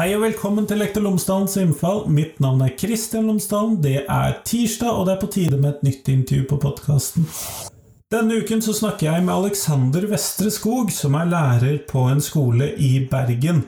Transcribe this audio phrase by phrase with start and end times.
[0.00, 2.06] Hei og velkommen til Lektor Lomsdalens innfall.
[2.08, 3.74] Mitt navn er Kristian Lomsdalen.
[3.84, 7.26] Det er tirsdag, og det er på tide med et nytt intervju på podkasten.
[8.08, 12.70] Denne uken så snakker jeg med Alexander Vestre Skog, som er lærer på en skole
[12.80, 13.66] i Bergen.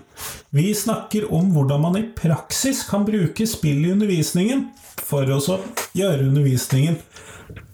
[0.56, 4.70] Vi snakker om hvordan man i praksis kan bruke spill i undervisningen
[5.04, 5.60] for å
[5.92, 6.96] gjøre undervisningen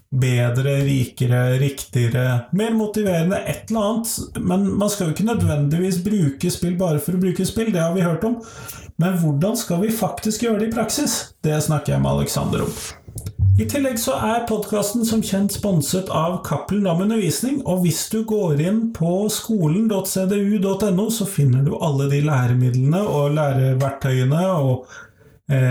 [0.09, 4.15] bedre, rikere, riktigere, mer motiverende, et eller annet.
[4.41, 7.97] Men man skal jo ikke nødvendigvis bruke spill bare for å bruke spill, det har
[7.97, 8.39] vi hørt om.
[8.99, 11.19] Men hvordan skal vi faktisk gjøre det i praksis?
[11.45, 12.73] Det snakker jeg med Alexander om.
[13.59, 18.21] I tillegg så er podkasten som kjent sponset av Cappelen Dam Undervisning, og hvis du
[18.27, 24.87] går inn på skolen.cdu.no, så finner du alle de læremidlene og læreverktøyene og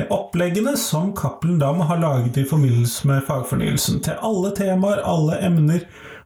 [0.10, 4.00] oppleggene som Cappelen Dam har laget i forbindelse med fagfornyelsen.
[4.06, 5.84] Til alle temaer, alle emner,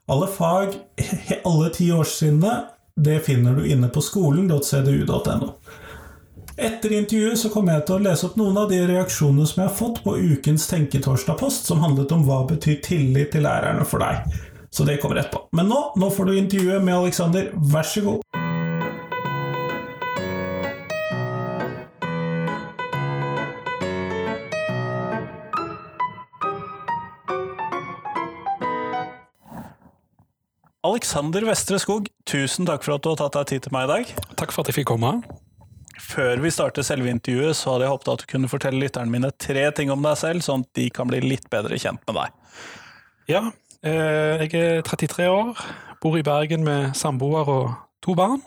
[0.07, 0.77] alle fag,
[1.44, 2.61] alle ti årstrinnene.
[2.95, 5.52] Det finner du inne på skolen.cdu.no.
[6.61, 9.69] Etter intervjuet så kommer jeg til å lese opp noen av de reaksjonene som jeg
[9.69, 14.27] har fått på ukens Tenketorsdag-post, som handlet om hva betyr tillit til lærerne for deg.
[14.72, 15.47] Så det kommer etterpå.
[15.57, 17.49] Men nå, nå får du intervjuet med Alexander.
[17.73, 18.41] Vær så god.
[30.92, 33.92] Alexander Vestre Skog, tusen takk for at du har tatt deg tid til meg i
[33.92, 34.09] dag.
[34.36, 35.11] Takk for at jeg fikk komme.
[36.03, 39.30] Før vi starter selve intervjuet, så hadde jeg håpet at du kunne fortelle lytterne mine
[39.39, 42.59] tre ting om deg selv, sånn at de kan bli litt bedre kjent med deg.
[43.31, 43.44] Ja,
[43.88, 45.64] eh, jeg er 33 år,
[46.03, 47.72] bor i Bergen med samboer og
[48.03, 48.44] to barn.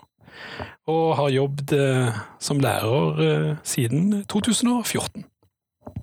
[0.91, 5.25] Og har jobbet eh, som lærer eh, siden 2014.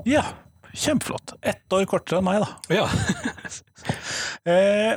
[0.09, 0.25] Ja,
[0.73, 1.37] kjempeflott.
[1.45, 2.81] Ett år kortere enn meg, da.
[2.81, 2.89] Ja.
[4.49, 4.95] eh,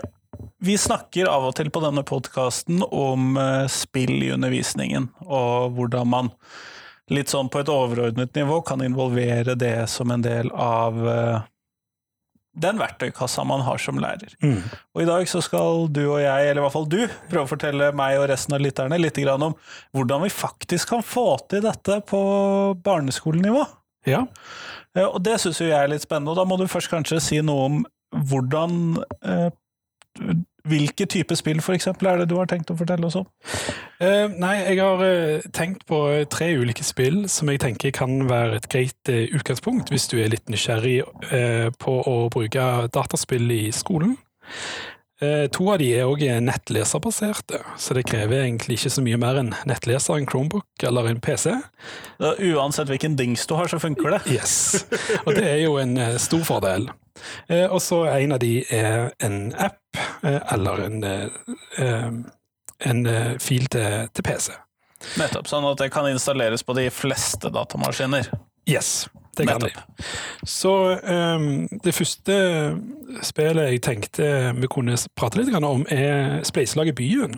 [0.65, 6.09] vi snakker av og til på denne podkasten om uh, spill i undervisningen, og hvordan
[6.09, 6.31] man
[7.13, 11.43] litt sånn på et overordnet nivå kan involvere det som en del av uh,
[12.57, 14.33] den verktøykassa man har som lærer.
[14.41, 14.63] Mm.
[14.95, 17.51] Og i dag så skal du og jeg, eller i hvert fall du, prøve å
[17.51, 19.57] fortelle meg og resten av lytterne litt om
[19.93, 22.23] hvordan vi faktisk kan få til dette på
[22.87, 23.67] barneskolenivå.
[24.09, 24.25] Ja.
[24.97, 27.21] Uh, og det syns jo jeg er litt spennende, og da må du først kanskje
[27.21, 28.97] si noe om hvordan
[30.69, 33.27] hvilke type spill for eksempel, er det du har tenkt å fortelle oss om?
[34.01, 35.99] Uh, nei, jeg har uh, tenkt på
[36.33, 40.33] tre ulike spill som jeg tenker kan være et greit uh, utgangspunkt hvis du er
[40.33, 40.97] litt nysgjerrig
[41.81, 42.65] på å bruke
[42.95, 44.17] dataspill i skolen.
[45.55, 49.53] To av de er òg nettleserbaserte, så det krever egentlig ikke så mye mer enn
[49.69, 51.55] nettleser, en Chromebook eller en PC.
[52.21, 54.21] uansett hvilken dings du har, så funker det.
[54.35, 54.85] Yes,
[55.25, 56.91] og det er jo en stor fordel.
[57.71, 59.81] Og så en av de er en app
[60.25, 61.25] Eh, eller en, eh,
[61.79, 62.13] eh,
[62.79, 64.53] en fil til, til PC.
[65.21, 68.31] Nettopp, sånn at det kan installeres på de fleste datamaskiner?
[68.69, 69.99] Yes, det kan Nettopp.
[69.99, 70.05] de.
[70.49, 70.73] Så
[71.05, 72.37] um, det første
[73.23, 77.37] spillet jeg tenkte vi kunne prate litt om, er Spleiselaget Byen.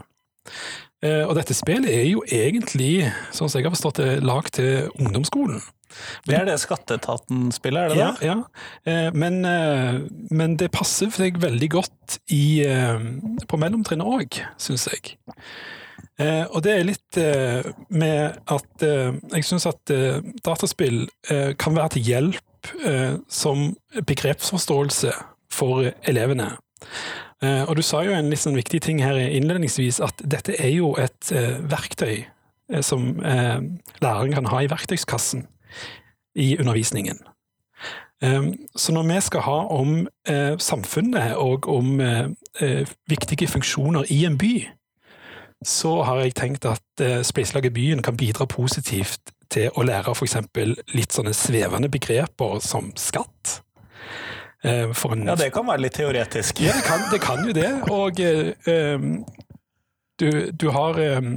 [1.04, 4.86] Uh, og dette spillet er jo egentlig, sånn som jeg har forstått det, lagd til
[4.94, 5.58] ungdomsskolen.
[6.26, 8.26] Det er det skatteetaten spiller, er det ja, det?
[8.26, 8.36] Ja,
[8.90, 12.98] eh, men, eh, men, det passer for deg veldig godt i, eh,
[13.46, 15.16] på mellomtrinnet òg, syns jeg.
[16.16, 17.16] Og det er litt
[17.92, 19.90] med at jeg syns at
[20.44, 21.02] dataspill
[21.60, 22.70] kan være til hjelp
[23.28, 23.66] som
[24.08, 25.12] begrepsforståelse
[25.52, 26.48] for elevene.
[27.44, 30.94] Og du sa jo en litt sånn viktig ting her innledningsvis, at dette er jo
[31.00, 31.34] et
[31.68, 32.24] verktøy
[32.80, 35.44] som læreren kan ha i verktøyskassen
[36.36, 37.18] i undervisningen.
[38.22, 42.28] Ehm, så når vi skal ha om eh, samfunnet og om eh,
[42.60, 44.68] eh, viktige funksjoner i en by,
[45.64, 46.82] så har jeg tenkt at
[47.24, 50.36] Spleiselaget Byen kan bidra positivt til å lære f.eks.
[50.94, 53.62] litt sånne svevende begreper som skatt.
[54.66, 54.92] En,
[55.26, 56.60] ja, det kan være litt teoretisk.
[56.60, 57.70] Ja, det kan, det kan jo det.
[57.92, 59.24] Og um,
[60.20, 61.32] du, du, har um,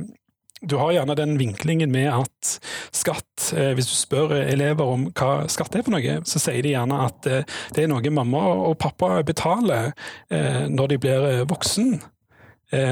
[0.62, 2.60] du har gjerne den vinklingen med at
[2.96, 6.74] skatt eh, Hvis du spør elever om hva skatt er for noe, så sier de
[6.74, 9.94] gjerne at eh, det er noe mamma og pappa betaler
[10.30, 12.00] eh, når de blir voksen,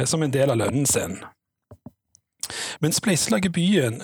[0.10, 1.20] som en del av lønnen sin.
[2.82, 4.00] Men Spleiselaget Byen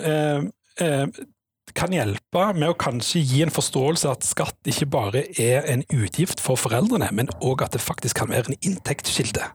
[1.74, 6.44] kan hjelpe med å kanskje gi en forståelse at skatt ikke bare er en utgift
[6.45, 9.50] for foreldrene, men òg at det faktisk kan være en inntektskilde.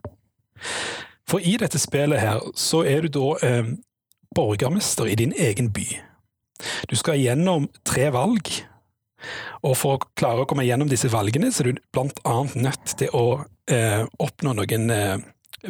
[1.31, 3.29] For i dette spillet her, så er du da
[4.39, 5.87] borgermester i din egen by.
[6.91, 8.51] Du skal gjennom tre valg,
[9.67, 12.95] og for å klare å komme gjennom disse valgene, så er du blant annet nødt
[13.01, 13.25] til å
[13.71, 15.17] eh, oppnå noen eh,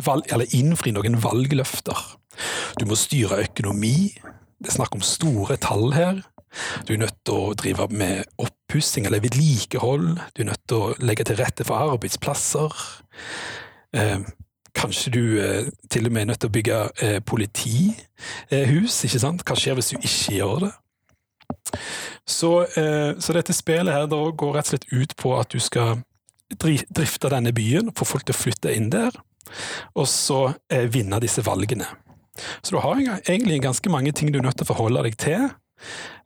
[0.05, 2.03] valg, eller innfri noen valgløfter.
[2.79, 4.11] Du må styre økonomi,
[4.59, 6.21] det er snakk om store tall her.
[6.89, 10.19] Du er nødt til å drive med oppussing eller vedlikehold.
[10.35, 12.77] Du er nødt til å legge til rette for arbeidsplasser.
[13.97, 14.21] Eh,
[14.77, 19.45] kanskje du eh, til og med er nødt til å bygge eh, politihus, ikke sant?
[19.47, 20.73] Hva skjer hvis du ikke gjør det?
[22.29, 26.03] Så, eh, så dette spillet her går rett og slett ut på at du skal
[26.59, 29.17] drifte denne byen, få folk til å flytte inn der,
[29.97, 31.89] og så eh, vinne disse valgene.
[32.63, 35.49] Så du har egentlig ganske mange ting du er nødt til å forholde deg til,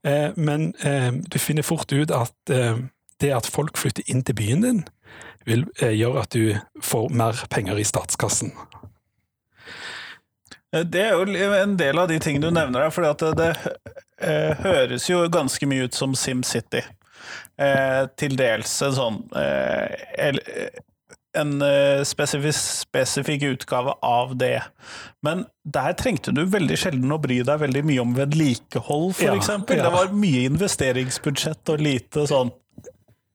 [0.07, 2.83] eh, men eh, du finner fort ut at eh,
[3.23, 4.83] det at folk flytter inn til byen din,
[5.49, 8.55] vil eh, gjøre at du får mer penger i statskassen.
[10.73, 13.51] Det er jo en del av de tingene du nevner her, for det, det
[14.25, 16.81] eh, høres jo ganske mye ut som SimCity.
[17.61, 20.33] Eh, til dels en sånn eh,
[21.37, 21.53] en
[22.05, 24.59] spesifik, spesifikk utgave av det.
[25.25, 29.49] Men der trengte du veldig sjelden å bry deg veldig mye om vedlikehold, f.eks.
[29.49, 29.79] Ja, ja.
[29.87, 32.53] Det var mye investeringsbudsjett og lite sånn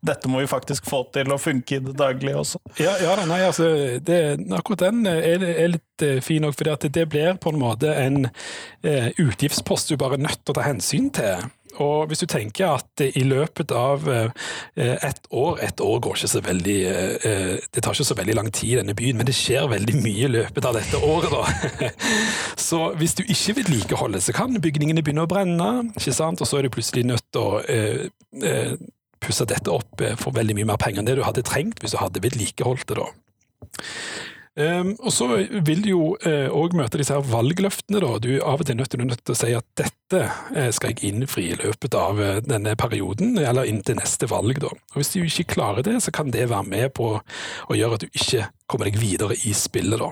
[0.08, 2.62] dette må vi faktisk få til å funke i det daglige også.
[2.82, 3.70] Ja, ja nei, altså,
[4.04, 4.22] det,
[4.56, 8.28] akkurat den er, er litt uh, fin òg, for det blir på en måte en
[8.86, 11.48] eh, utgiftspost du bare er nødt til å ta hensyn til.
[11.84, 16.30] Og hvis du tenker at i løpet av uh, ett år Ett år går ikke
[16.32, 16.78] så veldig
[17.70, 20.26] Det tar ikke så veldig lang tid i denne byen, men det skjer veldig mye
[20.26, 21.92] i løpet av dette året, da.
[22.68, 26.42] så hvis du ikke vedlikeholder, så kan bygningene begynne å brenne, ikke sant?
[26.42, 28.88] og så er du plutselig nødt til å
[29.24, 31.96] pusse dette opp eh, for veldig mye mer penger enn det du hadde trengt hvis
[31.96, 33.04] du hadde vedlikeholdt det.
[33.04, 33.08] da.
[34.58, 35.28] Um, og så
[35.68, 38.00] vil du jo òg uh, møte disse her valgløftene.
[38.02, 38.16] da.
[38.18, 40.96] Du er av og til nødt til, nødt til å si at dette uh, skal
[40.96, 44.58] jeg innfri i løpet av uh, denne perioden, eller inntil neste valg.
[44.64, 44.72] da.
[44.74, 48.08] Og Hvis du ikke klarer det, så kan det være med på å gjøre at
[48.08, 50.02] du ikke kommer deg videre i spillet.
[50.02, 50.10] da.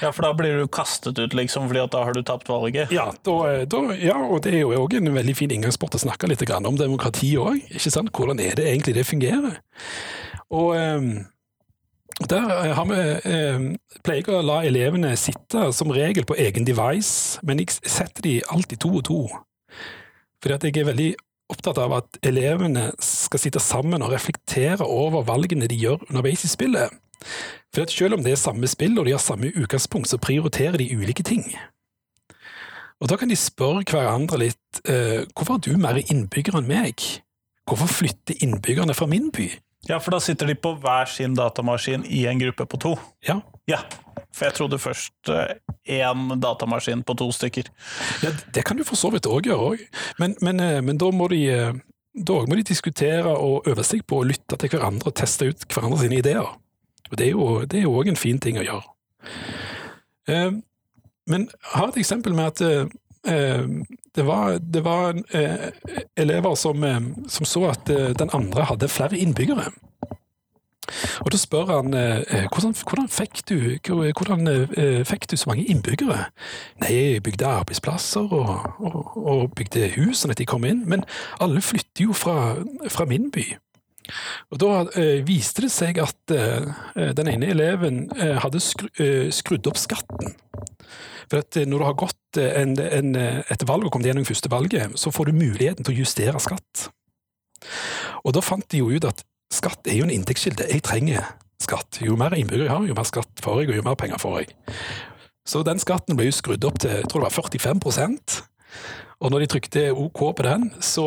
[0.00, 2.92] Ja, for da blir du kastet ut, liksom, fordi da har du tapt valget?
[2.94, 3.36] Ja, da,
[3.70, 6.78] da, ja og det er jo òg en veldig fin inngangsport å snakke litt om
[6.78, 7.66] demokrati òg.
[8.10, 9.60] Hvordan er det egentlig det fungerer?
[10.50, 11.12] Og um,
[12.28, 13.00] der har vi
[13.32, 13.66] um,
[14.04, 18.82] pleier å la elevene sitte som regel på egen device, men jeg setter de alltid
[18.82, 19.20] to og to.
[20.42, 21.10] Fordi at jeg er veldig
[21.50, 26.50] opptatt av at elevene skal sitte sammen og reflektere over valgene de gjør underveis i
[26.50, 26.92] spillet.
[27.74, 30.80] For at selv om det er samme spill og de har samme utgangspunkt, så prioriterer
[30.80, 31.46] de ulike ting.
[33.00, 37.04] Og da kan de spørre hverandre litt eh, hvorfor har du mer innbyggere enn meg?
[37.68, 39.48] Hvorfor flytter innbyggerne fra min by?
[39.88, 42.96] Ja, for da sitter de på hver sin datamaskin i en gruppe på to.
[43.24, 43.38] Ja.
[43.70, 43.80] ja.
[44.36, 47.70] For jeg trodde først én eh, datamaskin på to stykker.
[48.22, 50.02] Ja, Det kan du for så vidt òg gjøre, også.
[50.18, 51.80] Men, men, eh, men, da må de eh,
[52.14, 55.64] da må de diskutere og øve seg på å lytte til hverandre og teste ut
[55.70, 56.50] hverandres ideer.
[57.10, 57.26] Og Det
[57.78, 58.96] er jo òg en fin ting å gjøre.
[60.30, 60.50] Eh,
[61.30, 62.60] men jeg har et eksempel med at
[63.28, 63.66] eh,
[64.16, 65.70] det var, det var eh,
[66.16, 69.70] elever som, eh, som, så at eh, den andre hadde flere innbyggere.
[71.20, 73.78] Og Da spør han eh, hvordan, hvordan, fikk du,
[74.18, 76.24] hvordan fikk du så mange innbyggere?
[76.82, 81.06] Nei, jeg bygde arbeidsplasser og, og, og bygde hus sånn at de kom inn, men
[81.40, 82.56] alle flytter jo fra,
[82.90, 83.52] fra min by.
[84.50, 89.28] Og Da eh, viste det seg at eh, den ene eleven eh, hadde skru, eh,
[89.34, 90.34] skrudd opp skatten.
[91.30, 94.28] For at eh, Når du har gått eh, en, en, et valg og kommet gjennom
[94.28, 96.88] første valget, så får du muligheten til å justere skatt.
[98.24, 100.68] Og Da fant de jo ut at skatt er jo en inntektskilde.
[100.70, 102.00] Jeg trenger skatt.
[102.00, 104.40] Jo mer innbyggere jeg har, jo mer skatt får jeg, og jo mer penger får
[104.42, 104.54] jeg.
[105.48, 108.40] Så den skatten ble jo skrudd opp til jeg tror det var 45%
[109.20, 111.04] og når de trykte OK på den, så,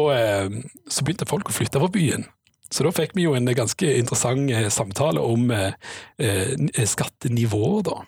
[0.86, 2.28] så begynte folk å flytte fra byen.
[2.74, 5.76] Så da fikk vi jo en ganske interessant eh, samtale om eh,
[6.18, 8.00] eh skattenivået, da.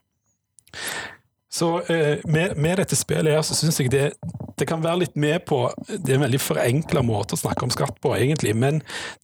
[1.55, 1.69] Så
[2.27, 4.09] med, med, dette spillet her, så syns jeg det,
[4.59, 7.71] det, kan være litt med på Det er en veldig forenkla måte å snakke om
[7.71, 8.81] skatt på, egentlig, men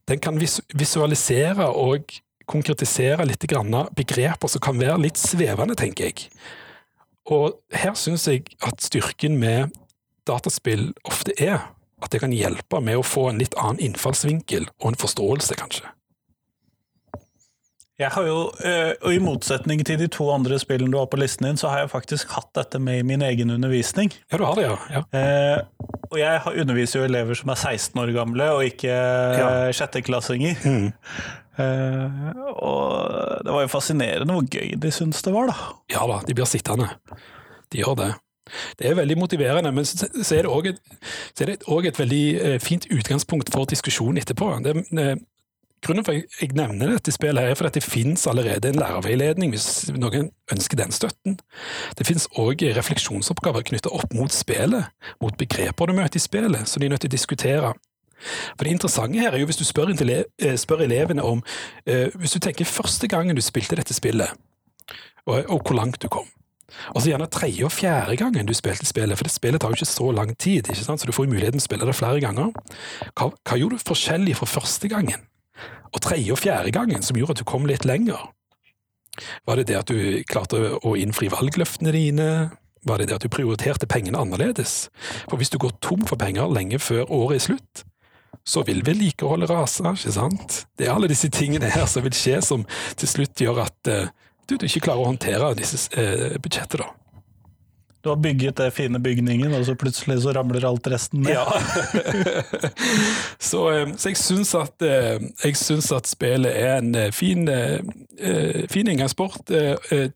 [0.08, 2.08] den kan visualisere og
[2.48, 6.32] konkretisere litt begreper som kan være litt svevende, tenker jeg.
[7.32, 9.76] Og her syns jeg at styrken med
[10.28, 11.68] dataspill ofte er
[12.02, 15.90] at det kan hjelpe med å få en litt annen innfallsvinkel og en forståelse, kanskje.
[18.02, 21.20] Jeg har jo, eh, og I motsetning til de to andre spillene du har på
[21.22, 24.10] listen din, så har jeg faktisk hatt dette med i min egen undervisning.
[24.32, 24.78] Ja, du har det, ja.
[24.96, 25.04] ja.
[25.14, 29.52] Eh, og jeg underviser jo elever som er 16 år gamle, og ikke ja.
[29.76, 30.58] sjetteklassinger.
[30.66, 30.90] Mm.
[31.62, 35.72] Eh, og det var jo fascinerende hvor gøy de syns det var, da.
[35.94, 36.90] Ja da, de blir sittende.
[37.72, 38.12] De gjør det.
[38.80, 40.80] Det er veldig motiverende, men så er det òg et,
[41.88, 44.54] et, veldig eh, fint utgangspunkt for diskusjon etterpå.
[44.66, 45.16] Det, eh,
[45.82, 49.50] Grunnen for at jeg nevner dette spillet, her er fordi det finnes allerede en lærerveiledning
[49.50, 51.40] hvis noen ønsker den støtten.
[51.98, 54.92] Det finnes òg refleksjonsoppgaver knyttet opp mot spillet,
[55.24, 57.74] mot begreper du møter i spillet, som de er nødt til å diskutere.
[58.54, 61.42] For Det interessante her er jo hvis du spør, eh, spør elevene om
[61.86, 64.30] Hvis du tenker første gangen du spilte dette spillet,
[65.26, 66.30] og, og hvor langt du kom.
[66.94, 69.90] Altså Gjerne tredje og fjerde gangen du spilte spillet, for det spillet tar jo ikke
[69.90, 71.02] så lang tid, ikke sant?
[71.02, 72.54] så du får muligheten til å spille det flere ganger.
[73.12, 75.28] Hva, hva gjorde du forskjellig fra første gangen
[75.92, 78.30] og tredje og fjerde gangen som gjorde at du kom litt lenger?
[79.46, 82.28] Var det det at du klarte å innfri valgløftene dine?
[82.88, 84.88] Var det det at du prioriterte pengene annerledes?
[85.28, 87.84] For hvis du går tom for penger lenge før året er slutt,
[88.48, 90.64] så vil vedlikeholdet rase, ikke sant?
[90.80, 92.64] Det er alle disse tingene her som vil skje, som
[92.98, 93.92] til slutt gjør at
[94.58, 96.92] du, ikke klarer å håndtere disse eh, budsjettet, da.
[98.02, 101.36] Du har bygget det fine bygningen, og så plutselig så ramler alt resten ned.
[101.36, 101.46] Ja.
[103.52, 107.46] så, uh, så, jeg syns at, jeg syns at spillet er en fin,
[108.74, 109.54] fin inngangsport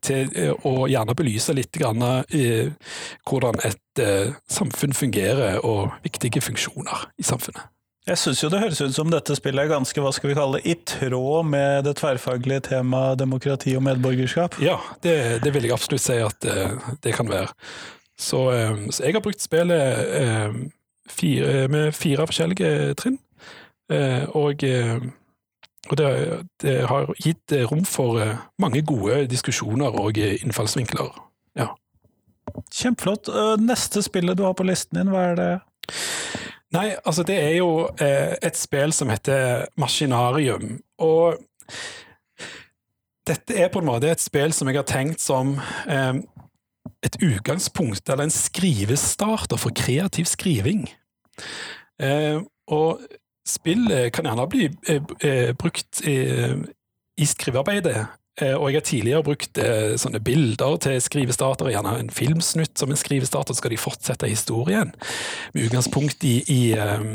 [0.02, 0.34] til
[0.66, 4.04] å gjerne belyse litt hvordan et
[4.50, 7.70] samfunn fungerer, og viktige funksjoner i samfunnet.
[8.06, 10.60] Jeg syns jo det høres ut som dette spillet er ganske hva skal vi kalle,
[10.62, 14.60] det, i tråd med det tverrfaglige temaet demokrati og medborgerskap.
[14.62, 17.50] Ja, det, det vil jeg absolutt si at uh, det kan være.
[18.14, 20.54] Så, uh, så, jeg har brukt spillet uh,
[21.10, 23.18] fire, med fire forskjellige trinn.
[24.34, 24.62] og,
[25.86, 26.06] og det,
[26.62, 28.18] det, har gitt rom for
[28.58, 31.12] mange gode diskusjoner og innfallsvinkler.
[31.54, 31.68] Ja.
[32.74, 33.30] Kjempeflott.
[33.62, 35.52] Neste spillet du har på listen din, hva er det?
[36.74, 40.80] Nei, altså det er jo eh, et spill som heter Maskinarium.
[40.98, 41.38] Og
[43.26, 45.56] dette er på en måte et spill som jeg har tenkt som
[45.86, 46.18] eh,
[47.06, 50.88] et utgangspunkt, eller en skrivestarter for kreativ skriving.
[52.02, 53.06] Eh, og
[53.46, 56.16] spill kan gjerne bli eh, eh, brukt i,
[57.16, 58.00] i skrivearbeidet
[58.36, 63.00] og jeg har tidligere brukt eh, sånne bilder til skrivestarter, gjerne en filmsnutt som en
[63.00, 64.92] skrivestarter, så skal de fortsette historien.
[65.54, 67.06] Med utgangspunkt i, i, eh,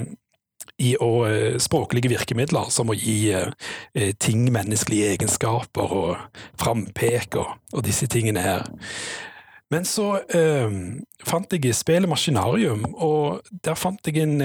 [0.81, 1.11] i å,
[1.61, 3.33] språklige virkemidler, som å gi
[4.17, 8.65] ting menneskelige egenskaper og frampek og, og disse tingene her.
[9.71, 10.73] Men så eh,
[11.27, 14.41] fant jeg spillet Maskinarium, og der fant jeg en,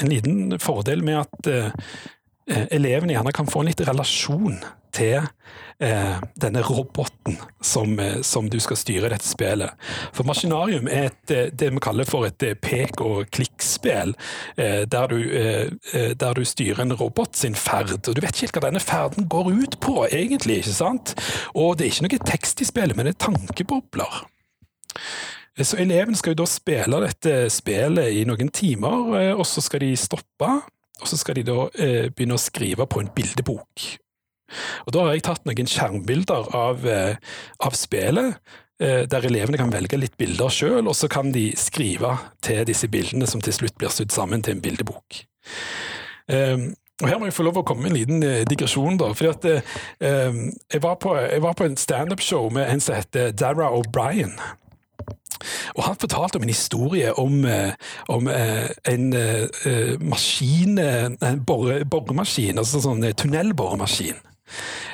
[0.00, 4.58] en liten fordel med at eh, elevene gjerne kan få en litt relasjon
[4.94, 5.26] til
[5.78, 9.72] eh, denne roboten som, eh, som, du skal styre dette spillet.
[10.14, 14.14] For Maskinarium er et, eh, det vi kaller for et eh, pek- og klikkspill,
[14.56, 18.08] eh, der, eh, der du styrer en robot sin ferd.
[18.08, 20.58] og Du vet ikke helt hva denne ferden går ut på, egentlig.
[20.62, 21.14] ikke sant?
[21.54, 24.24] Og det er ikke noe tekst i spillet, men det er tankebobler.
[25.54, 29.92] Så Elevene skal jo da spille dette spillet i noen timer, og så skal de
[29.96, 30.48] stoppe.
[31.00, 31.68] Og så skal de da
[32.10, 34.03] begynne å skrive på en bildebok.
[34.86, 37.16] Og Da har jeg tatt noen skjermbilder av, eh,
[37.60, 38.38] av spillet,
[38.80, 42.88] eh, der elevene kan velge litt bilder sjøl, og så kan de skrive til disse
[42.88, 45.24] bildene, som til slutt blir sydd sammen til en bildebok.
[46.28, 48.96] Um, og Her må jeg få lov å komme med en liten uh, digresjon.
[48.96, 50.34] da, fordi at uh,
[50.72, 54.36] jeg, var på, jeg var på en standup-show med en som heter Dara O'Brien.
[55.74, 57.44] Og Han fortalte om en historie om,
[58.08, 59.06] om en
[60.00, 64.16] maskin, en boremaskin, altså sånn tunnelboremaskin.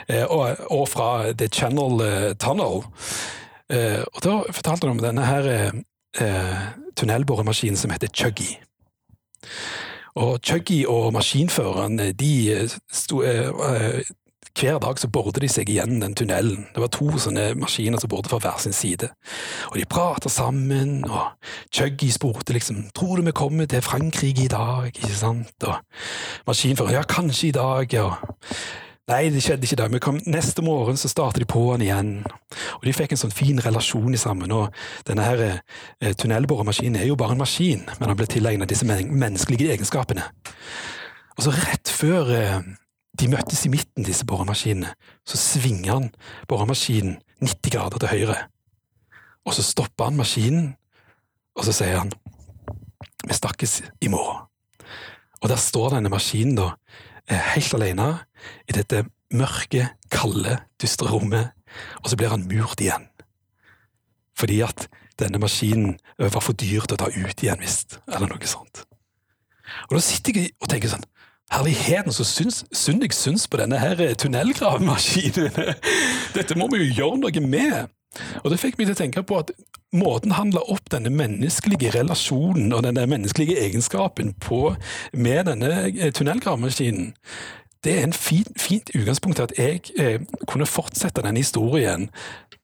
[0.08, 2.82] Eh, og, og, fra The Channel eh, Tunnel.
[3.70, 5.82] Eh, og Da fortalte han om denne her
[6.98, 8.56] tunnelboremaskinen som heter Chuggy.
[10.18, 12.32] Og Chuggy og maskinføreren de
[12.92, 13.22] sto,
[14.58, 16.66] hver dag så borde de seg igjen den tunnelen.
[16.74, 19.12] Det var to sånne maskiner som borde fra hver sin side.
[19.70, 21.30] Og de prater sammen, og
[21.70, 25.54] Chuggy spurte liksom tror du vi kommer til Frankrike i dag, ikke sant?
[25.62, 25.78] Og
[26.50, 28.10] maskinføreren ja, kanskje i dag, ja.
[29.10, 29.88] Nei, det skjedde ikke da.
[29.90, 32.12] Men kom, neste morgen så startet de på han igjen.
[32.78, 34.52] Og de fikk en sånn fin relasjon sammen.
[34.54, 34.70] Og
[35.08, 39.10] denne her eh, tunnelboremaskinen er jo bare en maskin, men han ble tilegnet disse men
[39.10, 40.28] menneskelige egenskapene.
[41.36, 42.60] Og så rett før eh,
[43.18, 44.94] de møttes i midten, disse boremaskinene,
[45.26, 46.08] så svinger han
[46.50, 48.38] boremaskinen 90 grader til høyre.
[49.48, 50.74] Og så stopper han maskinen,
[51.58, 52.14] og så sier han
[53.26, 54.46] vi snakkes i morgen.
[55.40, 56.74] Og der står denne maskinen da,
[57.36, 58.10] helt alene
[58.68, 61.52] i dette mørke, kalde, dystre rommet,
[62.02, 63.06] og så blir han murt igjen.
[64.38, 64.88] Fordi at
[65.20, 68.84] denne maskinen var for dyr til å ta ut igjen, visst, eller noe sånt.
[69.88, 71.06] Og da sitter jeg og tenker sånn
[71.50, 75.50] Herligheten, så syns, synd jeg syns på denne her tunnelgravemaskinen!
[76.36, 77.90] Dette må vi jo gjøre noe med!
[78.44, 79.52] Og Det fikk meg til å tenke på at
[79.94, 84.74] måten han la opp denne menneskelige relasjonen og denne menneskelige egenskapen på
[85.12, 87.14] med denne tunnelgravemaskinen,
[87.84, 92.10] det er en fint, fint utgangspunkt til at jeg eh, kunne fortsette denne historien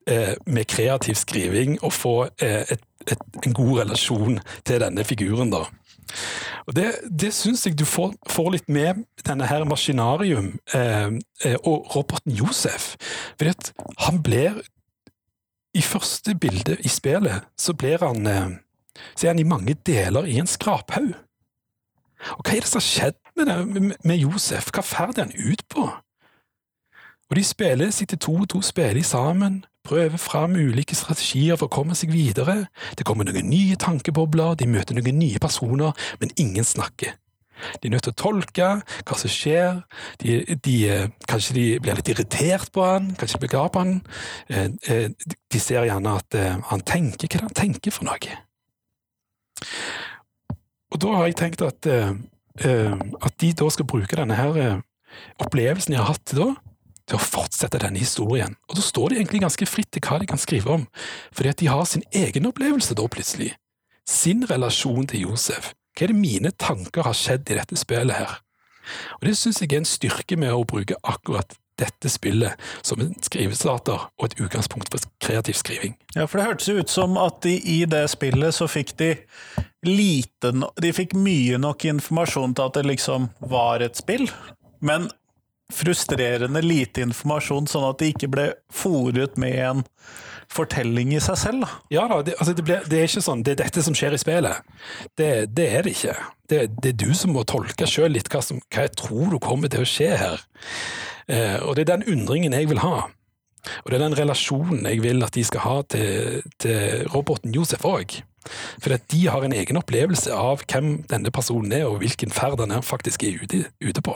[0.07, 5.51] eh, med kreativ skriving og få eh, et, et, en god relasjon til denne figuren.
[5.51, 5.65] da.
[6.67, 6.87] Og Det,
[7.21, 11.11] det syns jeg du får, får, litt med denne her Maskinarium eh,
[11.45, 12.95] eh, og roboten Josef.
[13.39, 13.73] Fordi at
[14.07, 14.61] han blir
[15.77, 18.55] I første bilde i spillet så blir han eh,
[19.17, 21.13] så er han i mange deler i en skraphaug.
[22.37, 24.71] Og hva er det som har skjedd med, det, med Josef?
[24.73, 25.85] Hva ferder han ut på?
[27.27, 31.75] Og de spiller, sitter to og to spiller sammen, prøver fram ulike strategier for å
[31.77, 32.69] komme seg videre.
[32.99, 35.93] Det kommer noen nye tankebobler, de møter noen nye personer,
[36.23, 37.19] men ingen snakker.
[37.81, 39.81] De er nødt til å tolke hva som skjer.
[40.23, 40.77] De, de,
[41.29, 43.95] kanskje de blir litt irritert på han, kanskje de blir glad på han.
[44.49, 48.41] Eh, eh, de ser gjerne at eh, han tenker hva han tenker for noe.
[50.93, 54.83] Og da har jeg tenkt at, at de da skal bruke denne her
[55.43, 56.53] opplevelsen de har hatt da,
[57.07, 58.57] til å fortsette denne historien.
[58.69, 60.87] Og da står de egentlig ganske fritt til hva de kan skrive om,
[61.35, 63.53] fordi at de har sin egen opplevelse da plutselig.
[64.07, 65.73] Sin relasjon til Josef.
[65.97, 68.41] Hva er det mine tanker har skjedd i dette spillet her?
[69.17, 73.15] Og Det syns jeg er en styrke med å bruke akkurat dette spillet som en
[73.25, 75.97] skrivestarter og et utgangspunkt for kreativ skriving.
[76.15, 79.11] Ja, for det hørtes ut som at de, i det spillet så fikk de
[79.87, 84.29] lite De fikk mye nok informasjon til at det liksom var et spill,
[84.81, 85.11] men
[85.73, 89.85] frustrerende lite informasjon, sånn at det ikke ble fòret med en
[90.53, 91.67] fortelling i seg selv.
[91.67, 91.81] Da.
[91.95, 94.17] Ja da, det, altså det, ble, det, er ikke sånn det er dette som skjer
[94.17, 94.71] i spillet.
[95.19, 96.17] Det, det er det ikke.
[96.51, 99.73] Det, er du som må tolke sjøl litt hva, som, hva jeg tror du kommer
[99.73, 100.47] til å skje her.
[101.27, 103.09] Eh, og det er den undringen jeg vil ha.
[103.83, 107.87] Og det er den relasjonen jeg vil at de skal ha til, til roboten Josef
[107.89, 108.21] òg.
[108.79, 112.63] For at de har en egen opplevelse av hvem denne personen er, og hvilken ferd
[112.63, 114.15] han faktisk er ute, ute på.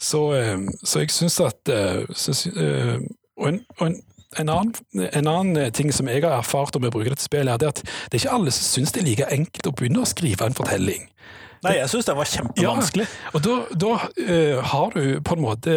[0.00, 2.98] Så, eh, så jeg syns at eh, synes, eh,
[3.36, 3.96] Og, en, og en,
[4.40, 4.74] en, annen,
[5.10, 8.18] en, annen, ting som jeg har erfart om å bruke dette spillet, er at det
[8.18, 11.06] er ikke alle som syns det er like enkelt å begynne å skrive en fortelling.
[11.64, 13.06] Nei, jeg syns det var kjempevanskelig.
[13.08, 15.76] Ja, og da, da uh, har du på en måte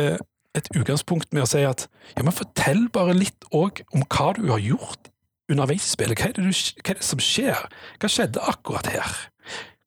[0.57, 4.47] et utgangspunkt med å si at ja, men fortell bare litt òg om hva du
[4.49, 5.11] har gjort
[5.51, 6.19] underveis i spillet.
[6.19, 7.65] Hva er, det, du, hva er det som skjer?
[8.01, 9.17] Hva skjedde akkurat her?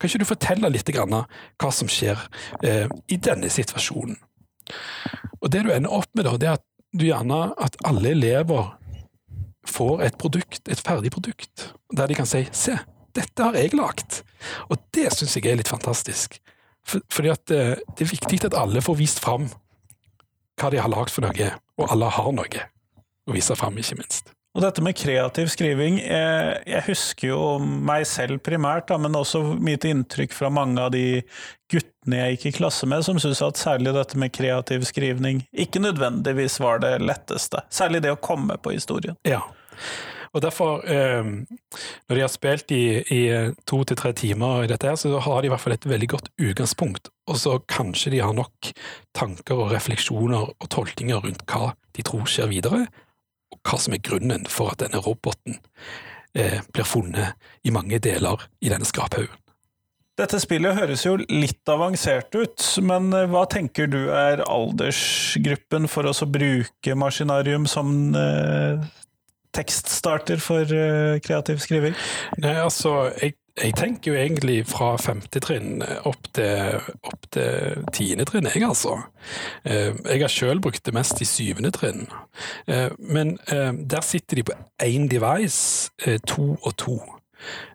[0.00, 2.20] Kan ikke du fortelle litt grann hva som skjer
[2.64, 4.16] eh, i denne situasjonen?
[5.40, 8.74] Og Det du ender opp med, da, det er at du gjerne at alle elever
[9.68, 12.78] får et produkt, et ferdig produkt, der de kan si 'se,
[13.14, 14.22] dette har jeg lagd'.
[14.70, 16.40] Og det syns jeg er litt fantastisk.
[16.84, 19.50] For, fordi at det, det er viktig at alle får vist fram
[20.60, 22.68] hva de har lagd for noe, og alle har noe
[23.26, 24.32] å vise fram, ikke minst.
[24.50, 29.86] Og dette med kreativ skriving, jeg, jeg husker jo meg selv primært, men også mitt
[29.86, 31.20] inntrykk fra mange av de
[31.70, 35.82] guttene jeg gikk i klasse med, som syntes at særlig dette med kreativ skrivning ikke
[35.84, 37.62] nødvendigvis var det letteste.
[37.70, 39.14] Særlig det å komme på historien.
[39.28, 39.44] Ja,
[40.30, 41.26] og derfor, eh,
[42.08, 43.22] når de har spilt i, i
[43.66, 46.08] to til tre timer i dette, her, så har de i hvert fall et veldig
[46.10, 47.10] godt utgangspunkt.
[47.30, 48.70] Og så kanskje de har nok
[49.14, 52.84] tanker og refleksjoner og tolkninger rundt hva de tror skjer videre
[53.66, 55.58] hva som er grunnen for at denne roboten
[56.34, 59.36] eh, blir funnet i mange deler i denne skraphaugen.
[60.20, 66.08] Dette spillet høres jo litt avansert ut, men eh, hva tenker du er aldersgruppen for
[66.10, 68.82] oss å bruke Maskinarium som eh,
[69.56, 71.96] tekststarter for eh, kreativ skriving?
[72.42, 78.26] Nei, altså, jeg jeg tenker jo egentlig fra femte trinn opp til, opp til tiende
[78.28, 78.96] trinn, jeg altså.
[79.64, 82.06] Eh, jeg har sjøl brukt det mest i syvende trinn.
[82.70, 85.90] Eh, men eh, der sitter de på én device,
[86.26, 87.00] to og to.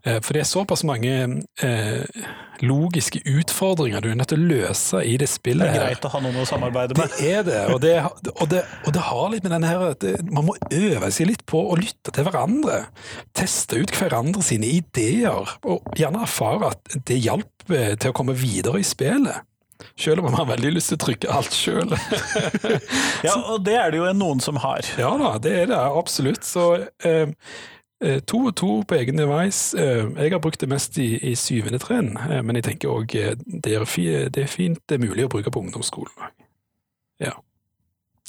[0.04, 1.13] Eh, for det er såpass mange
[1.63, 2.25] eh,
[2.65, 5.65] logiske utfordringer du er nødt til å løse i det spillet.
[5.65, 7.15] Det er greit å ha noen å samarbeide med.
[7.17, 7.95] Det er det, og det,
[8.36, 11.45] og det, og det har litt med denne her at man må øve seg litt
[11.49, 12.86] på å lytte til hverandre.
[13.38, 18.38] Teste ut hverandre sine ideer, og gjerne erfare at det hjalp eh, til å komme
[18.38, 19.43] videre i spillet.
[19.99, 21.91] Selv om man har veldig lyst til å trykke alt sjøl.
[23.28, 24.88] ja, og det er det jo noen som har.
[24.99, 26.47] Ja da, det er det absolutt.
[26.47, 26.65] Så
[27.06, 27.28] Eh,
[28.27, 29.75] to og to på egen device.
[29.77, 33.11] Eh, jeg har brukt det mest i, i syvende trinn, eh, men jeg tenker òg
[33.11, 36.31] det, det, er fint det er mulig å bruke på ungdomsskolen.
[37.23, 37.35] Ja.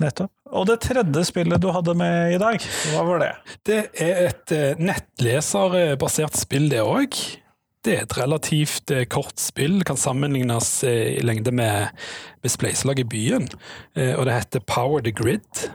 [0.00, 0.32] Nettopp.
[0.52, 2.60] Og det tredje spillet du hadde med i dag,
[2.92, 3.32] hva var det?
[3.64, 7.16] Det er et nettleserbasert spill, det òg.
[7.86, 11.96] Det er et relativt kort spill, kan sammenlignes i lengde med,
[12.42, 13.48] med Spleiselag i byen.
[14.18, 15.68] Og det heter Power the Grid.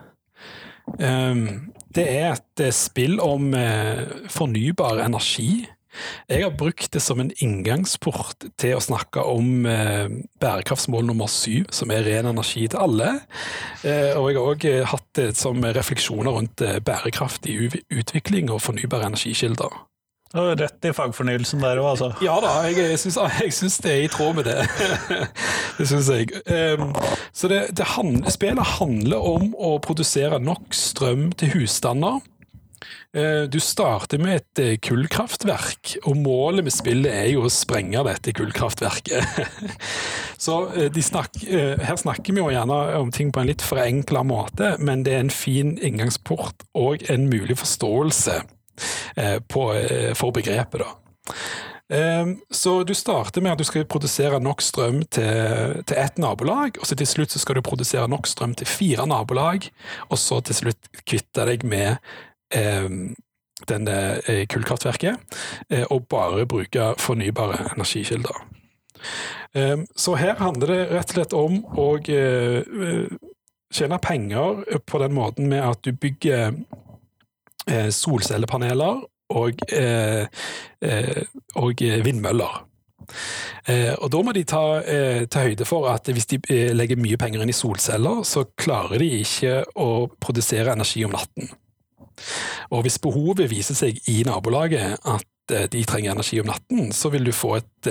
[0.99, 5.65] Um, det er et eh, spill om eh, fornybar energi.
[6.31, 10.07] Jeg har brukt det som en inngangsport til å snakke om eh,
[10.39, 13.11] bærekraftsmål nummer syv, som er ren energi til alle.
[13.83, 17.57] Og jeg har òg hatt det som refleksjoner rundt bærekraftig
[17.91, 19.81] utvikling og fornybare energikilder.
[20.31, 22.11] Rett i fagfornyelsen der òg, altså.
[22.23, 24.61] Ja da, jeg, jeg syns det er i tråd med det.
[25.77, 26.31] det syns jeg.
[26.47, 26.93] Um,
[27.35, 32.21] så det, det handler, spillet handler om å produsere nok strøm til husstander.
[33.11, 38.05] Uh, du starter med et uh, kullkraftverk, og målet med spillet er jo å sprenge
[38.07, 39.43] dette kullkraftverket.
[40.47, 44.77] så uh, snakk, her snakker vi jo gjerne om ting på en litt forenkla måte,
[44.79, 48.60] men det er en fin inngangsport og en mulig forståelse Eh,
[49.47, 50.81] på, eh, for begrepet.
[50.81, 50.89] da.
[51.91, 56.79] Ehm, så du starter med at du skal produsere nok strøm til, til ett nabolag,
[56.79, 59.67] og så til slutt så skal du produsere nok strøm til fire nabolag,
[60.07, 61.97] og så til slutt kvitte deg med
[62.55, 62.87] eh,
[63.67, 65.19] denne eh, kullkraftverket,
[65.69, 68.39] eh, og bare bruke fornybare energikilder.
[69.53, 71.89] Eh, så her handler det rett og slett om å
[73.71, 76.90] tjene penger på den måten med at du bygger Eh,
[77.67, 80.27] solcellepaneler og, eh,
[80.81, 81.23] eh,
[81.55, 82.67] og vindmøller.
[84.01, 84.81] og Da må de ta,
[85.29, 86.39] ta, høyde for at hvis de
[86.73, 91.51] legger mye penger inn i solceller, så klarer de ikke å produsere energi om natten.
[92.71, 95.27] Og Hvis behovet viser seg i nabolaget at
[95.71, 97.89] de trenger energi om natten, så vil du få et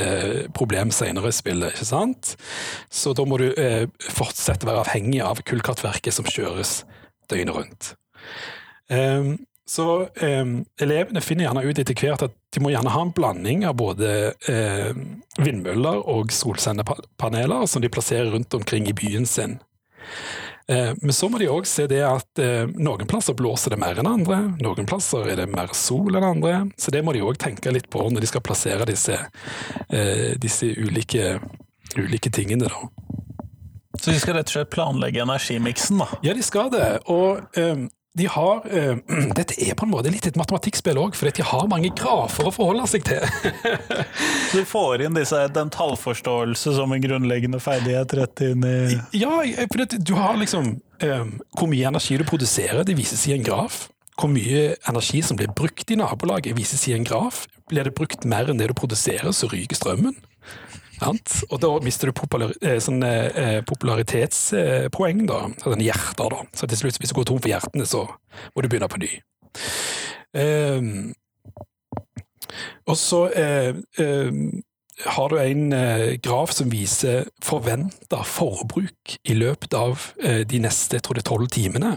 [0.57, 1.75] problem senere i spillet.
[1.75, 2.35] ikke sant?
[2.91, 3.51] Så da må du
[4.09, 6.85] fortsette å være avhengig av kullkraftverket som kjøres
[7.29, 7.95] døgnet rundt.
[9.71, 9.87] Så
[10.19, 10.47] eh,
[10.83, 14.09] elevene finner gjerne ut etter hvert at de må gjerne ha en blanding av både
[14.51, 14.91] eh,
[15.39, 19.61] vindmøller og solcellepaneler som de plasserer rundt omkring i byen sin.
[20.67, 23.99] Eh, men så må de òg se det at eh, noen plasser blåser det mer
[24.03, 26.57] enn andre, noen plasser er det mer sol enn andre.
[26.75, 29.21] Så det må de òg tenke litt på når de skal plassere disse,
[29.87, 31.37] eh, disse ulike,
[31.95, 32.67] ulike tingene.
[32.67, 32.91] da.
[34.01, 36.11] Så de skal rett og slett planlegge energimiksen, da?
[36.27, 36.91] Ja, de skal det.
[37.11, 37.43] Og
[38.18, 38.96] de har uh,
[39.38, 42.55] Dette er på en måte litt et matematikkspill òg, for de har mange grafer å
[42.55, 43.23] forholde seg til.
[44.55, 48.77] du får inn disse, den tallforståelse som en grunnleggende ferdighet rett inn i
[49.20, 53.46] Ja, for du har liksom um, Hvor mye energi du produserer, det vises i en
[53.46, 53.87] graf.
[54.18, 57.46] Hvor mye energi som blir brukt i nabolaget, vises i en graf.
[57.70, 60.18] Blir det brukt mer enn det du produserer, så ryker strømmen.
[61.51, 65.43] Og da mister du populari eh, sånn, eh, popularitetspoeng, da.
[65.63, 66.43] Sånn hjerter, da.
[66.57, 68.05] Så til slutt, hvis du går tom for hjertene, så
[68.55, 69.13] må du begynne på ny.
[70.31, 71.11] Um,
[72.87, 74.31] og så uh, uh,
[75.11, 81.07] har du en uh, graf som viser forventa forbruk i løpet av de neste jeg
[81.07, 81.97] tror det er tolv timene.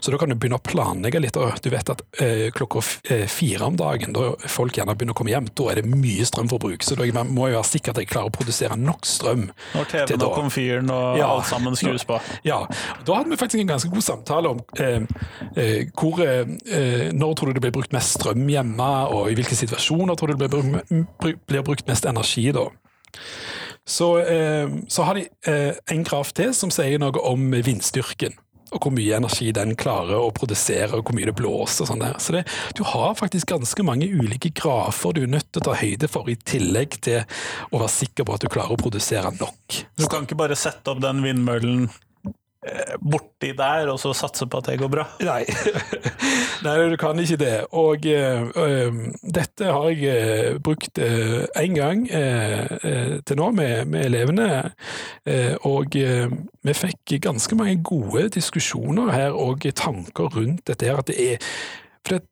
[0.00, 1.36] Så da kan du begynne å planlegge litt.
[1.40, 5.18] og Du vet at eh, klokka eh, fire om dagen, da folk gjerne begynner å
[5.18, 6.84] komme hjem, da er det mye strømforbruk.
[6.86, 9.48] Så da må jeg være sikker at jeg klarer å produsere nok strøm.
[9.74, 12.20] Når TV-en og komfyren og ja, alt sammen skrus på.
[12.46, 12.62] Ja.
[13.06, 15.02] Da hadde vi faktisk en ganske god samtale om eh,
[15.56, 19.58] eh hvor, eh, når tror du det blir brukt mest strøm hjemme, og i hvilke
[19.58, 22.68] situasjoner tror du det blir, blir brukt mest energi da.
[23.86, 25.28] Så, eh, så har de
[25.94, 28.34] en graf til som sier noe om vindstyrken
[28.76, 31.84] og hvor mye energi den klarer å produsere, og hvor mye det blåser.
[31.84, 32.16] og sånn der.
[32.22, 32.44] Så det,
[32.76, 36.28] Du har faktisk ganske mange ulike grafer du er nødt til å ta høyde for,
[36.28, 37.22] i tillegg til
[37.72, 39.82] å være sikker på at du klarer å produsere nok.
[39.96, 41.88] Du kan ikke bare sette opp den vindmøllen
[43.00, 45.04] borti der, og så satse på at det går bra?
[45.26, 45.42] Nei,
[46.64, 47.54] Nei du kan ikke det.
[47.76, 52.06] Og uh, dette har jeg uh, brukt én uh, gang
[53.26, 54.48] til nå med, med elevene.
[55.66, 61.02] og vi fikk ganske mange gode diskusjoner her og tanker rundt dette her.
[61.02, 61.36] At det er
[62.06, 62.22] for det,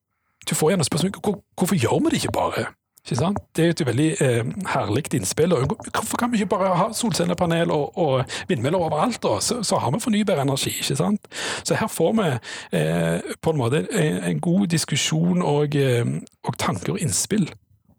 [0.49, 2.66] Du får gjerne spørsmål hvor, hvorfor gjør vi det ikke bare?
[3.04, 3.38] Ikke sant?
[3.56, 5.52] Det er et veldig eh, herlig innspill.
[5.52, 9.34] Hvorfor kan vi ikke bare ha solcellepanel og, og vindmøller overalt, da?
[9.44, 10.72] Så, så, har vi fornybar energi.
[10.80, 11.28] ikke sant?
[11.64, 12.30] Så her får vi
[12.78, 16.06] eh, på en måte en, en god diskusjon og, eh,
[16.44, 17.50] og, tanker og innspill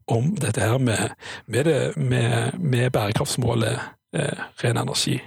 [0.07, 1.13] om dette her med,
[1.45, 3.77] med, det, med, med bærekraftsmålet
[4.17, 5.19] eh, ren energi.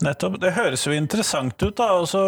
[0.00, 0.38] Nettopp.
[0.40, 1.90] Det høres jo interessant ut, da.
[2.00, 2.22] Og så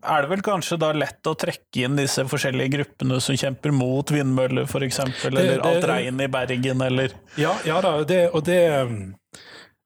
[0.00, 4.10] er det vel kanskje da lett å trekke inn disse forskjellige gruppene som kjemper mot
[4.14, 8.60] vindmøller, f.eks., eller det, alt regn i Bergen, eller Ja, ja da, det, og det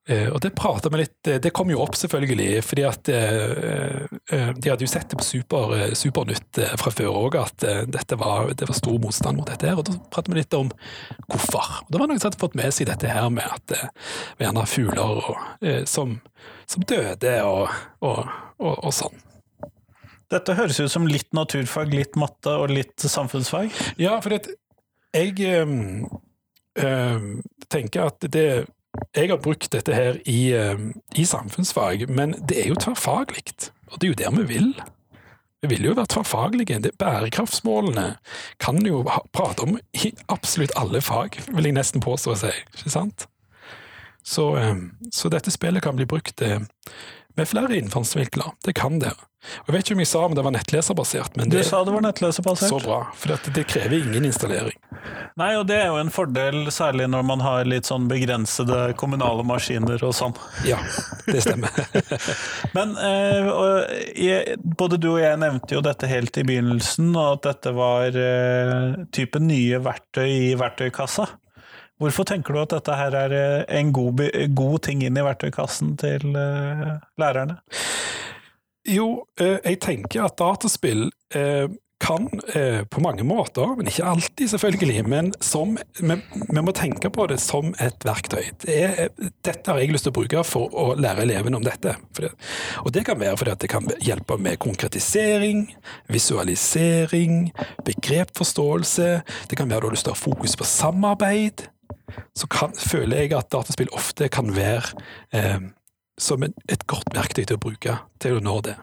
[0.05, 4.03] og det prata vi litt Det kom jo opp, selvfølgelig, fordi at uh,
[4.53, 8.67] de hadde jo sett det på super, Supernytt fra før òg, at dette var, det
[8.69, 9.65] var stor motstand mot dette.
[9.65, 10.69] her, og Da pratet vi litt om
[11.25, 11.71] hvorfor.
[11.87, 13.73] Og Da var noen som hadde fått med seg dette her med at
[14.37, 16.19] var gjerne fugler og, som,
[16.69, 17.73] som, døde og,
[18.05, 19.17] og, og, sånn.
[20.33, 23.73] Dette høres ut som litt naturfag, litt matte og litt samfunnsfag?
[24.01, 24.53] Ja, for det,
[25.15, 27.21] jeg øh,
[27.71, 28.65] tenker at det
[29.15, 33.43] Jeg har brukt dette her i, ehm, i samfunnsfag, men det er jo tverrfaglig.
[33.91, 34.73] Og det er jo der vi vil.
[35.61, 36.81] Vi vil jo være tverrfaglige.
[36.83, 38.17] Det- Bærekraftsmålene
[38.59, 39.03] kan jo
[39.33, 42.51] prate om i absolutt alle fag, vil jeg nesten påstå å si.
[42.77, 43.27] Ikke sant?
[44.23, 46.59] Så, ehm, så dette spillet kan bli brukt eh,
[47.35, 48.53] med flere innfallsvinkler.
[48.65, 49.13] Det kan det.
[49.45, 51.93] Og Jeg vet ikke om jeg sa om det var nettleserbasert, men Du sa det
[51.93, 52.69] var nettleserbasert.
[52.71, 52.95] så bra.
[53.13, 54.73] For det, det krever ingen installering.
[55.37, 59.45] Nei, og det er jo en fordel, særlig når man har litt sånn begrensede kommunale
[59.45, 60.33] maskiner og sånn.
[60.65, 60.79] Ja,
[61.27, 61.69] det stemmer.
[62.77, 63.51] Men eh,
[64.17, 68.17] jeg, både du og jeg nevnte jo dette helt i begynnelsen, og at dette var
[68.17, 71.27] eh, type nye verktøy i verktøykassa.
[72.01, 74.25] Hvorfor tenker du at dette her er eh, en god,
[74.57, 77.61] god ting inn i verktøykassen til uh, lærerne?
[78.85, 81.65] Jo, eh, jeg tenker at dataspill eh,
[82.05, 86.17] kan eh, på mange måter, men ikke alltid selvfølgelig, men som, vi,
[86.51, 88.51] vi må tenke på det som et verktøy.
[88.61, 89.09] Det er,
[89.47, 91.95] dette har jeg lyst til å bruke for å lære elevene om dette.
[92.19, 92.29] Det,
[92.83, 95.65] og det kan være fordi at det kan hjelpe med konkretisering,
[96.13, 97.47] visualisering,
[97.87, 99.09] begrepforståelse.
[99.49, 101.71] Det kan være du har lyst til å ha fokus på samarbeid.
[102.37, 104.95] Så kan, føler jeg at dataspill ofte kan være
[105.35, 105.69] eh,
[106.17, 108.75] som en, et godt verktøy til å bruke til å nå det.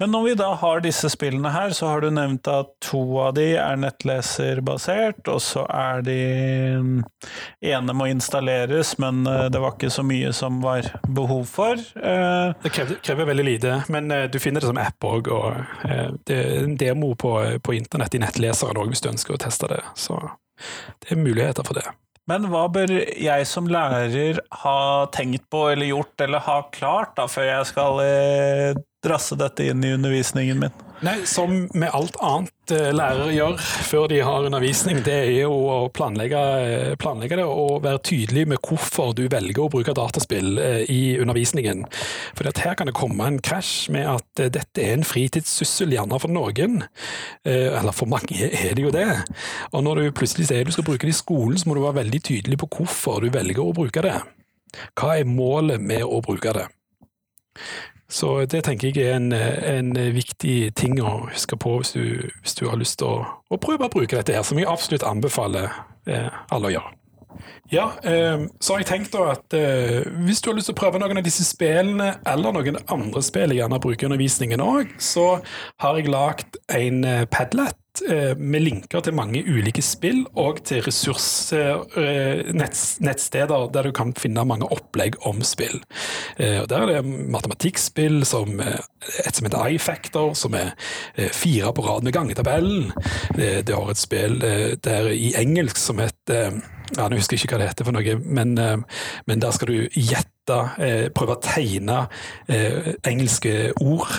[0.00, 3.34] Men når vi da har disse spillene her, så har du nevnt at to av
[3.38, 6.18] de er nettleserbasert, og så er de
[6.82, 7.02] mm,
[7.72, 11.80] ene må installeres, men eh, det var ikke så mye som var behov for.
[11.98, 15.32] Eh, Det krever, krever veldig lite, men eh, du finner det som app òg.
[15.34, 19.42] Og det er en demo på, på internett i nettleseren òg, hvis du ønsker å
[19.46, 19.82] teste det.
[19.98, 20.18] Så
[21.02, 21.86] det er muligheter for det.
[22.30, 22.88] Men hva bør
[23.20, 24.78] jeg som lærer ha
[25.12, 29.84] tenkt på eller gjort eller ha klart da, før jeg skal eh, drasse dette inn
[29.84, 30.83] i undervisningen min?
[31.02, 35.50] Nei, Som med alt annet eh, lærere gjør før de har undervisning, det er jo
[35.50, 40.60] å planlegge, eh, planlegge det og være tydelig med hvorfor du velger å bruke dataspill
[40.62, 41.82] eh, i undervisningen.
[42.38, 46.32] For her kan det komme en krasj med at dette er en fritidssyssel, gjerne for
[46.32, 46.84] noen.
[47.44, 49.08] Eller for mange er det jo det.
[49.72, 52.00] Og når du plutselig sier du skal bruke det i skolen, så må du være
[52.02, 54.16] veldig tydelig på hvorfor du velger å bruke det.
[54.98, 56.68] Hva er målet med å bruke det?
[58.08, 62.04] Så det tenker jeg er en, en viktig ting å huske på hvis du,
[62.42, 65.06] hvis du har lyst til å, å prøve å bruke dette her, som jeg absolutt
[65.08, 65.72] anbefaler
[66.06, 66.92] eh, alle å gjøre.
[67.72, 70.80] Ja, eh, så har jeg tenkt da at eh, hvis du har lyst til å
[70.82, 74.92] prøve noen av disse spillene, eller noen andre spill jeg gjerne bruker i undervisningen òg,
[75.02, 75.40] så
[75.82, 77.80] har jeg lagd en eh, Padlet
[78.38, 85.18] med linker til mange ulike spill og til ressursnettsteder der du kan finne mange opplegg
[85.28, 85.82] om spill.
[86.36, 88.80] Eh, og Der er det matematikkspill som eh,
[89.26, 90.74] et som heter iFactor, som er
[91.16, 92.92] eh, fire på rad med gangetabellen.
[93.36, 96.62] Det, har et spill eh, der i engelsk som heter
[96.94, 99.88] ja, Nå husker ikke hva det heter, for noe, men, eh, men der skal du
[99.88, 102.04] gjette, eh, prøve å tegne
[102.50, 104.10] eh, engelske ord.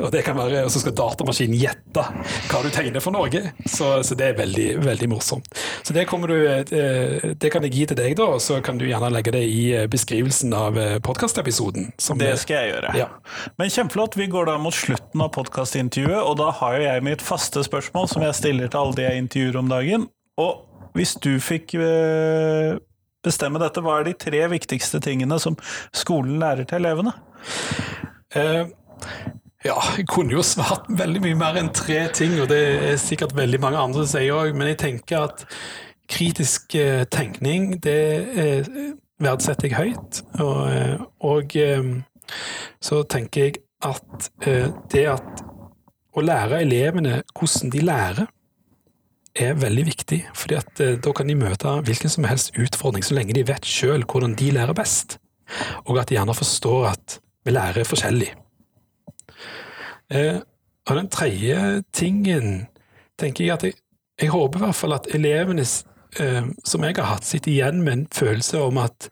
[0.00, 2.04] Og det kan være, og så skal datamaskinen gjette
[2.50, 3.44] hva du tegner for noe.
[3.64, 5.50] Så, så det er veldig, veldig morsomt.
[5.86, 8.86] Så det, du, eh, det kan jeg gi til deg, da, og så kan du
[8.88, 11.92] gjerne legge det i eh, beskrivelsen av podkastepisoden.
[12.20, 12.94] Det skal jeg gjøre.
[12.98, 13.10] Ja.
[13.60, 14.18] Men kjempeflott.
[14.20, 18.10] Vi går da mot slutten av podkastintervjuet, og da har jo jeg mitt faste spørsmål
[18.10, 20.08] som jeg stiller til alle de jeg intervjuer om dagen.
[20.40, 22.78] Og hvis du fikk eh,
[23.24, 25.56] bestemme dette, hva er de tre viktigste tingene som
[25.96, 27.12] skolen lærer til elevene?
[28.36, 28.70] Uh,
[29.66, 32.60] ja, jeg kunne jo svart veldig mye mer enn tre ting, og det
[32.92, 35.44] er sikkert veldig mange andre som sier òg, men jeg tenker at
[36.10, 38.00] kritisk uh, tenkning, det
[38.34, 38.74] uh,
[39.20, 40.22] verdsetter jeg høyt.
[40.40, 41.56] Og, og
[42.80, 44.28] så tenker jeg at
[44.92, 45.42] det at
[46.16, 48.30] å lære elevene hvordan de lærer,
[49.34, 53.16] er veldig viktig, fordi at eh, da kan de møte hvilken som helst utfordring, så
[53.16, 55.18] lenge de vet sjøl hvordan de lærer best,
[55.86, 58.32] og at de gjerne forstår at vi lærer forskjellig.
[60.10, 60.40] Eh,
[60.88, 62.66] og den tredje tingen
[63.20, 63.78] tenker jeg at jeg,
[64.20, 67.92] jeg håper i hvert fall at elevene eh, som jeg har hatt, sitter igjen med
[67.92, 69.10] en følelse om at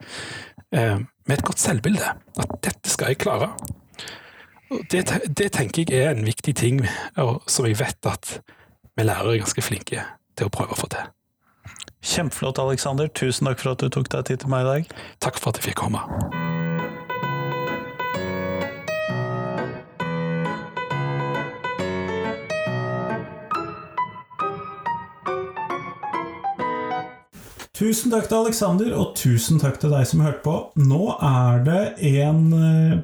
[0.69, 2.11] med et godt selvbilde.
[2.37, 3.47] At dette skal jeg klare.
[4.93, 5.01] Det,
[5.33, 6.83] det tenker jeg er en viktig ting,
[7.49, 8.35] som jeg vet at
[8.99, 10.03] vi lærere er ganske flinke
[10.35, 11.07] til å prøve å få til.
[12.03, 13.11] Kjempeflott, Aleksander.
[13.15, 14.93] Tusen takk for at du tok deg tid til meg i dag.
[15.23, 16.03] Takk for at jeg fikk komme.
[27.79, 30.57] Tusen takk til Aleksander, og tusen takk til deg som hørte på.
[30.83, 31.85] Nå er det
[32.19, 32.99] en eh,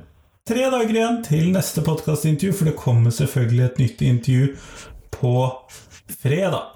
[0.50, 4.50] tre dager igjen til neste podkastintervju, for det kommer selvfølgelig et nytt intervju
[5.20, 5.34] på
[6.22, 6.70] fredag.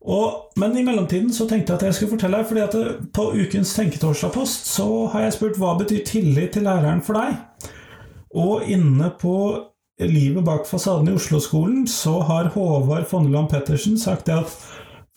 [0.00, 2.76] Og, men i mellomtiden så tenkte jeg at jeg skulle fortelle fordi at
[3.12, 7.66] på ukens Tenketorsdag-post så har jeg spurt hva betyr tillit til læreren for deg?
[8.40, 9.34] Og inne på
[10.00, 14.54] Livet bak fasaden i Oslo-skolen så har Håvard Fonneland Pettersen sagt det at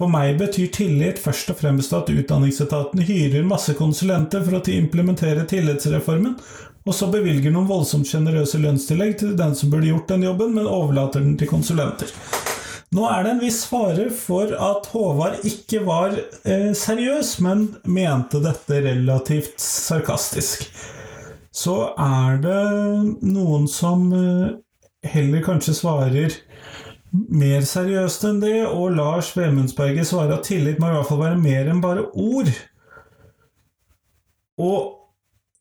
[0.01, 5.45] for meg betyr tillit først og fremst at Utdanningsetaten hyrer masse konsulenter for å implementere
[5.47, 6.33] tillitsreformen,
[6.83, 10.67] og så bevilger noen voldsomt sjenerøse lønnstillegg til den som burde gjort den jobben, men
[10.67, 12.11] overlater den til konsulenter.
[12.93, 18.41] Nå er det en viss fare for at Håvard ikke var eh, seriøs, men mente
[18.43, 20.67] dette relativt sarkastisk.
[21.53, 22.59] Så er det
[23.25, 24.53] noen som eh,
[25.09, 26.37] heller kanskje svarer
[27.13, 31.41] mer seriøst enn det, og Lars Vemundsberget svarer at tillit må i hvert fall være
[31.41, 32.49] mer enn bare ord.
[34.61, 35.02] Og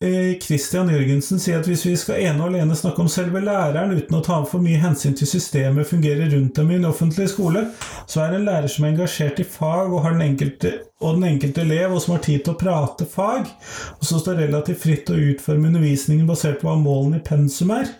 [0.03, 3.93] Eh, Christian Jørgensen sier at hvis vi skal ene og alene snakke om selve læreren
[3.95, 7.61] uten å ta for mye hensyn til systemet fungerer rundt dem i en offentlig skole,
[8.03, 11.63] så er en lærer som er engasjert i fag og, den enkelte, og den enkelte
[11.63, 13.47] elev, og som har tid til å prate fag,
[13.95, 17.71] og som står relativt fritt til å utforme undervisningen basert på hva målene i pensum
[17.77, 17.93] er.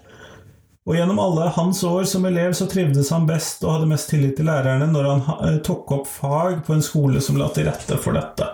[0.83, 4.35] Og gjennom alle hans år som elev så trivdes han best og hadde mest tillit
[4.35, 8.01] til lærerne når han eh, tok opp fag på en skole som la til rette
[8.03, 8.49] for dette.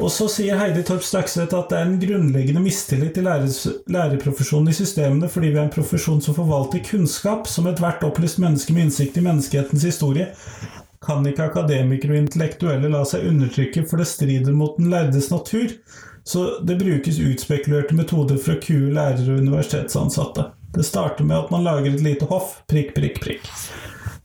[0.00, 4.76] Og så sier Heidi Torp Stakset at det er en grunnleggende mistillit til lærerprofesjonen i
[4.76, 9.20] systemene fordi vi er en profesjon som forvalter kunnskap, som ethvert opplyst menneske med innsikt
[9.20, 10.30] i menneskehetens historie.
[11.04, 15.76] Kan ikke akademikere og intellektuelle la seg undertrykke, for det strider mot den lærdes natur.
[16.24, 20.52] Så det brukes utspekulerte metoder for å kue lærere og universitetsansatte.
[20.72, 23.50] Det starter med at man lager et lite hoff, prikk, prikk, prikk.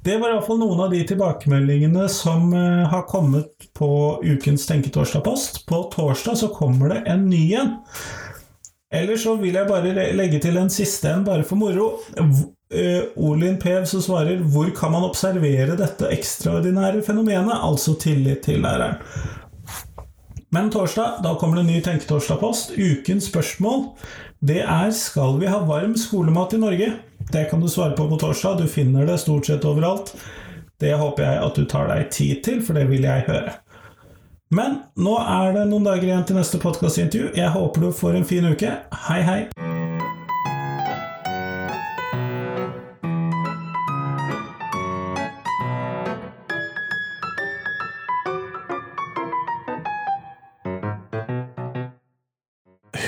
[0.07, 3.87] Det var iallfall noen av de tilbakemeldingene som eh, har kommet på
[4.23, 5.65] ukens Tenketorsdag-post.
[5.67, 7.73] På torsdag så kommer det en ny en.
[8.93, 11.89] Eller så vil jeg bare legge til en siste en, bare for moro.
[12.15, 18.63] Eh, Olin Pev som svarer 'Hvor kan man observere dette ekstraordinære fenomenet?' Altså tillit til
[18.63, 18.95] læreren.
[20.51, 22.71] Men torsdag, da kommer det en ny Tenketorsdag-post.
[22.79, 23.89] Ukens spørsmål
[24.39, 28.17] det er 'Skal vi ha varm skolemat i Norge?' Det kan du svare på på
[28.17, 28.57] torsdag.
[28.57, 30.15] Du finner det stort sett overalt.
[30.79, 33.57] Det håper jeg at du tar deg tid til, for det vil jeg høre.
[34.53, 37.33] Men nå er det noen dager igjen til neste podkastintervju.
[37.35, 38.77] Jeg håper du får en fin uke.
[39.09, 39.41] Hei, hei!